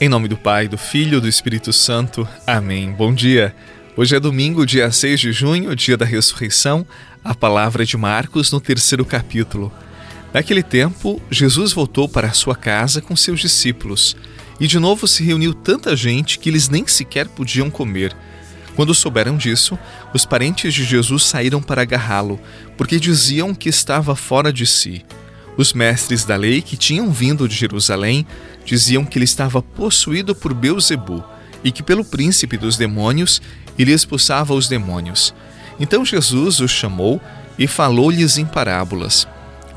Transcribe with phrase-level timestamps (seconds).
[0.00, 2.26] Em nome do Pai, do Filho e do Espírito Santo.
[2.46, 2.90] Amém.
[2.92, 3.54] Bom dia.
[3.96, 6.86] Hoje é domingo, dia 6 de junho, dia da ressurreição,
[7.22, 9.70] a palavra de Marcos no terceiro capítulo.
[10.32, 14.16] Naquele tempo, Jesus voltou para a sua casa com seus discípulos
[14.60, 18.16] e de novo se reuniu tanta gente que eles nem sequer podiam comer.
[18.74, 19.78] Quando souberam disso,
[20.14, 22.38] os parentes de Jesus saíram para agarrá-lo,
[22.76, 25.04] porque diziam que estava fora de si.
[25.56, 28.24] Os mestres da lei que tinham vindo de Jerusalém
[28.64, 31.24] diziam que ele estava possuído por Beuzebu
[31.64, 33.42] e que pelo príncipe dos demônios
[33.76, 35.34] ele expulsava os demônios.
[35.80, 37.20] Então Jesus os chamou
[37.58, 39.26] e falou-lhes em parábolas.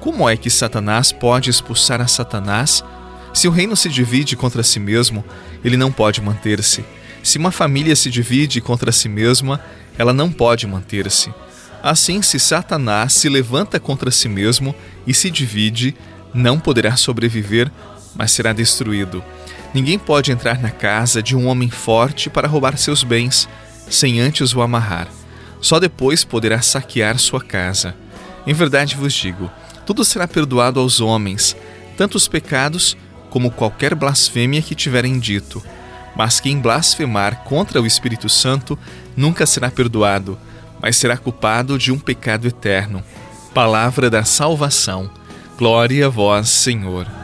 [0.00, 2.82] Como é que Satanás pode expulsar a Satanás?
[3.32, 5.24] Se o reino se divide contra si mesmo,
[5.64, 6.84] ele não pode manter-se.
[7.22, 9.60] Se uma família se divide contra si mesma,
[9.96, 11.32] ela não pode manter-se.
[11.82, 14.74] Assim, se Satanás se levanta contra si mesmo
[15.06, 15.94] e se divide,
[16.34, 17.70] não poderá sobreviver,
[18.14, 19.22] mas será destruído.
[19.72, 23.48] Ninguém pode entrar na casa de um homem forte para roubar seus bens,
[23.88, 25.08] sem antes o amarrar.
[25.60, 27.94] Só depois poderá saquear sua casa.
[28.46, 29.50] Em verdade vos digo:
[29.86, 31.56] tudo será perdoado aos homens,
[31.96, 32.96] tanto os pecados
[33.30, 35.62] como qualquer blasfêmia que tiverem dito.
[36.16, 38.78] Mas quem blasfemar contra o Espírito Santo
[39.16, 40.38] nunca será perdoado,
[40.80, 43.02] mas será culpado de um pecado eterno.
[43.54, 45.10] Palavra da salvação.
[45.56, 47.17] Glória a vós, Senhor.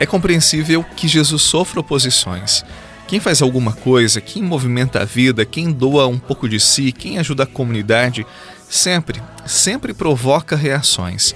[0.00, 2.64] É compreensível que Jesus sofra oposições.
[3.08, 7.18] Quem faz alguma coisa, quem movimenta a vida, quem doa um pouco de si, quem
[7.18, 8.26] ajuda a comunidade,
[8.68, 11.34] sempre, sempre provoca reações.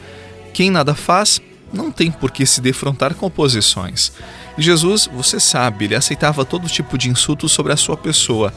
[0.52, 1.40] Quem nada faz,
[1.72, 4.12] não tem por que se defrontar com oposições.
[4.58, 8.52] Jesus, você sabe, ele aceitava todo tipo de insultos sobre a sua pessoa.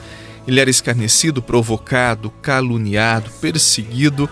[0.45, 4.29] Ele era escarnecido, provocado, caluniado, perseguido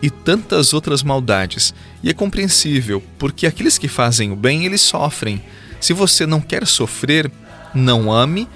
[0.00, 1.74] e tantas outras maldades.
[2.04, 5.42] E é compreensível, porque aqueles que fazem o bem, eles sofrem.
[5.80, 7.32] Se você não quer sofrer,
[7.74, 8.46] não ame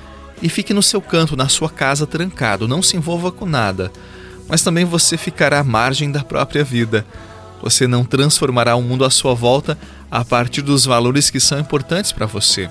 [0.42, 3.90] e fique no seu canto, na sua casa, trancado, não se envolva com nada.
[4.46, 7.06] Mas também você ficará à margem da própria vida.
[7.62, 9.78] Você não transformará o mundo à sua volta
[10.10, 12.68] a partir dos valores que são importantes para você.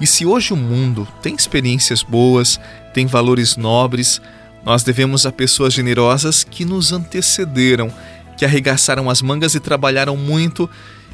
[0.00, 2.60] E se hoje o mundo tem experiências boas,
[2.94, 4.22] tem valores nobres,
[4.64, 7.92] nós devemos a pessoas generosas que nos antecederam
[8.40, 10.66] que arregaçaram as mangas e trabalharam muito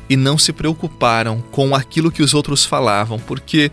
[0.09, 3.73] e não se preocuparam com aquilo que os outros falavam, porque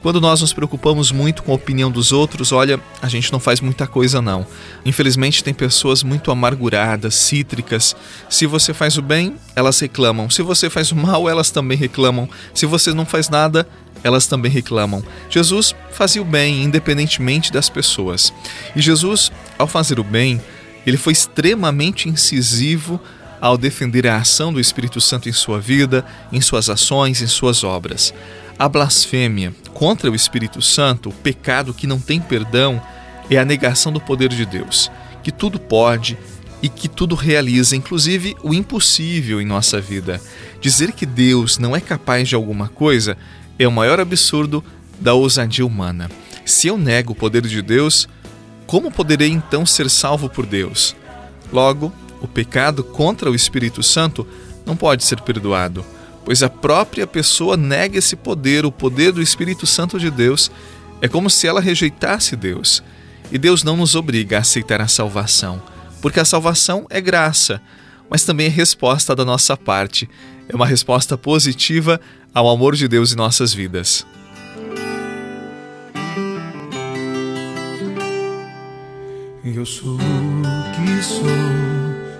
[0.00, 3.60] quando nós nos preocupamos muito com a opinião dos outros, olha, a gente não faz
[3.60, 4.46] muita coisa não.
[4.86, 7.94] Infelizmente tem pessoas muito amarguradas, cítricas.
[8.30, 10.30] Se você faz o bem, elas reclamam.
[10.30, 12.26] Se você faz o mal, elas também reclamam.
[12.54, 13.68] Se você não faz nada,
[14.02, 15.04] elas também reclamam.
[15.28, 18.32] Jesus fazia o bem independentemente das pessoas.
[18.74, 20.40] E Jesus, ao fazer o bem,
[20.86, 23.00] ele foi extremamente incisivo
[23.40, 27.62] ao defender a ação do Espírito Santo em sua vida, em suas ações, em suas
[27.62, 28.14] obras.
[28.58, 32.80] A blasfêmia contra o Espírito Santo, o pecado que não tem perdão,
[33.28, 34.90] é a negação do poder de Deus,
[35.22, 36.16] que tudo pode
[36.62, 40.20] e que tudo realiza, inclusive o impossível em nossa vida.
[40.60, 43.16] Dizer que Deus não é capaz de alguma coisa
[43.58, 44.64] é o maior absurdo
[45.00, 46.10] da ousadia humana.
[46.44, 48.08] Se eu nego o poder de Deus,
[48.74, 50.96] como poderei então ser salvo por Deus?
[51.52, 54.26] Logo, o pecado contra o Espírito Santo
[54.66, 55.86] não pode ser perdoado,
[56.24, 60.50] pois a própria pessoa nega esse poder, o poder do Espírito Santo de Deus.
[61.00, 62.82] É como se ela rejeitasse Deus.
[63.30, 65.62] E Deus não nos obriga a aceitar a salvação,
[66.02, 67.62] porque a salvação é graça,
[68.10, 70.10] mas também é resposta da nossa parte.
[70.48, 72.00] É uma resposta positiva
[72.34, 74.04] ao amor de Deus em nossas vidas.
[79.46, 79.98] Eu sou o
[80.72, 81.20] que sou,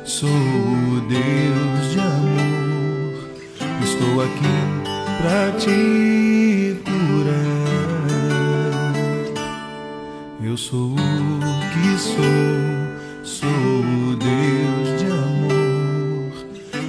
[0.05, 3.31] sou o Deus de amor.
[3.83, 4.57] Estou aqui
[5.23, 7.65] pra te curar.
[10.45, 10.97] Eu sou o
[11.73, 12.15] que sou,
[13.23, 16.31] sou o Deus de amor.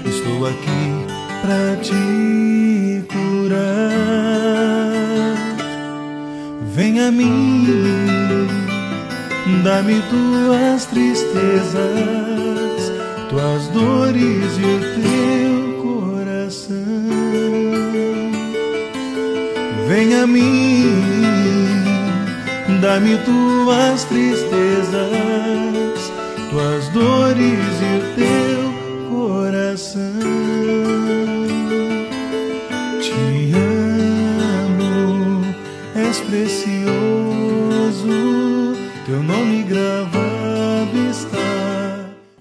[0.05, 1.05] Estou aqui
[1.43, 3.55] pra te curar.
[6.73, 8.04] Vem a mim
[9.63, 11.75] Dá-me tuas tristezas,
[13.29, 16.75] tuas dores e o teu coração.
[19.87, 20.89] Vem a mim,
[22.81, 24.93] dá-me tuas tristezas,
[26.51, 28.73] tuas dores e o teu
[29.09, 30.44] coração.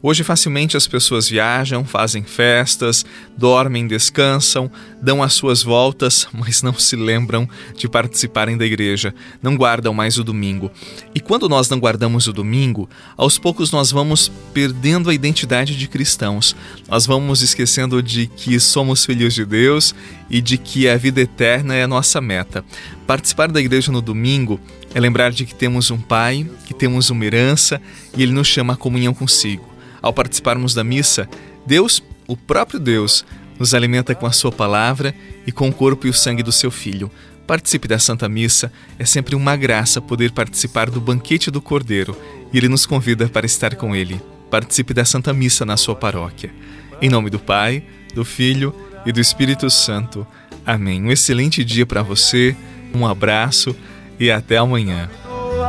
[0.06, 3.06] Hoje facilmente as pessoas viajam, fazem festas,
[3.38, 4.70] dormem, descansam,
[5.00, 10.18] dão as suas voltas, mas não se lembram de participarem da igreja, não guardam mais
[10.18, 10.70] o domingo.
[11.14, 12.86] E quando nós não guardamos o domingo,
[13.16, 16.54] aos poucos nós vamos perdendo a identidade de cristãos.
[16.86, 19.94] Nós vamos esquecendo de que somos filhos de Deus
[20.28, 22.62] e de que a vida eterna é a nossa meta.
[23.06, 24.60] Participar da igreja no domingo
[24.94, 27.80] é lembrar de que temos um Pai, que temos uma herança
[28.14, 29.72] e Ele nos chama à comunhão consigo.
[30.04, 31.26] Ao participarmos da missa,
[31.64, 33.24] Deus, o próprio Deus,
[33.58, 35.14] nos alimenta com a Sua palavra
[35.46, 37.10] e com o corpo e o sangue do Seu Filho.
[37.46, 42.14] Participe da Santa Missa, é sempre uma graça poder participar do banquete do Cordeiro
[42.52, 44.20] e Ele nos convida para estar com Ele.
[44.50, 46.52] Participe da Santa Missa na sua paróquia.
[47.00, 47.82] Em nome do Pai,
[48.14, 48.74] do Filho
[49.06, 50.26] e do Espírito Santo.
[50.66, 51.02] Amém.
[51.02, 52.54] Um excelente dia para você,
[52.94, 53.74] um abraço
[54.20, 55.08] e até amanhã.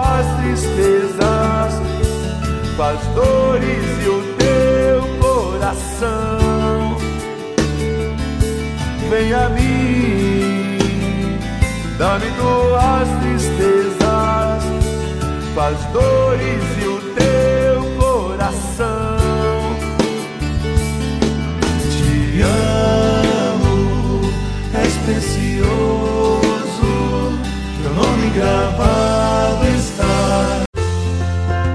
[0.04, 1.22] As tristezas,
[2.78, 3.95] as dores
[5.66, 6.98] coração.
[9.10, 10.78] Vem a mim,
[11.98, 14.64] dá-me tuas tristezas,
[15.58, 19.18] as dores e o teu coração.
[21.90, 24.22] Te amo,
[24.74, 25.85] és precioso